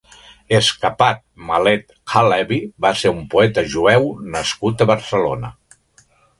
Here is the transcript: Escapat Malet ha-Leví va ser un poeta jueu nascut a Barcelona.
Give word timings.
Escapat 0.59 1.21
Malet 1.49 1.93
ha-Leví 2.15 2.59
va 2.87 2.93
ser 3.03 3.13
un 3.19 3.21
poeta 3.35 3.67
jueu 3.77 4.11
nascut 4.39 4.85
a 4.85 4.91
Barcelona. 4.97 5.57